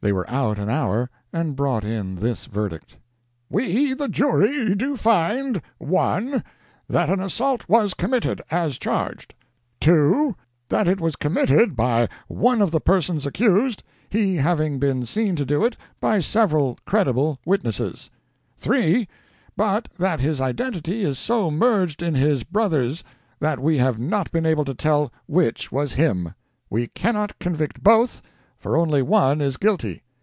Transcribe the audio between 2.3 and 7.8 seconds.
verdict: "We the jury do find: 1, that an assault